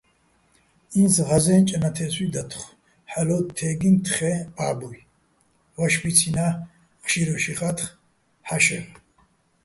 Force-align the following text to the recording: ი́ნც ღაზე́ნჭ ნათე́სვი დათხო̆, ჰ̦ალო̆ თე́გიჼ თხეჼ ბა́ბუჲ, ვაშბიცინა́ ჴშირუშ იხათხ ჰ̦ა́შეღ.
ი́ნც 0.99 1.15
ღაზე́ნჭ 1.27 1.69
ნათე́სვი 1.81 2.25
დათხო̆, 2.33 2.75
ჰ̦ალო̆ 3.11 3.41
თე́გიჼ 3.57 3.91
თხეჼ 4.05 4.31
ბა́ბუჲ, 4.55 4.95
ვაშბიცინა́ 5.77 6.51
ჴშირუშ 7.05 7.45
იხათხ 7.51 7.87
ჰ̦ა́შეღ. 8.47 8.85